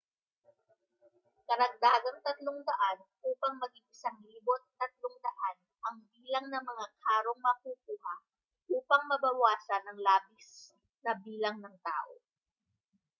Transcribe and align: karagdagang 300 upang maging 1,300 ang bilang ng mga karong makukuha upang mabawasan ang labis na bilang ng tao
karagdagang 1.47 2.19
300 2.25 2.41
upang 3.29 3.53
maging 3.63 3.85
1,300 3.93 4.17
ang 5.87 5.97
bilang 6.11 6.45
ng 6.49 6.63
mga 6.71 6.85
karong 7.05 7.37
makukuha 7.47 8.15
upang 8.81 9.01
mabawasan 9.11 9.83
ang 9.85 9.99
labis 10.07 10.49
na 11.05 11.11
bilang 11.25 11.57
ng 11.61 11.75
tao 11.87 12.13